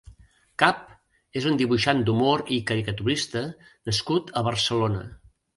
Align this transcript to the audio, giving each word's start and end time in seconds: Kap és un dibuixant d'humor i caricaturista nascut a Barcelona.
Kap 0.61 0.79
és 1.41 1.45
un 1.51 1.59
dibuixant 1.59 2.01
d'humor 2.07 2.43
i 2.57 2.59
caricaturista 2.71 3.47
nascut 3.91 4.37
a 4.43 4.47
Barcelona. 4.53 5.07